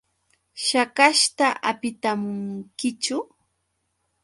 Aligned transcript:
¿Shakashta 0.65 1.47
hapitamunkichu? 1.67 3.17